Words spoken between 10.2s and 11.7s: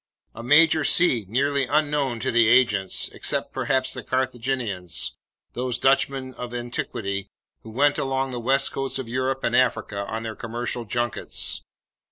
their commercial junkets!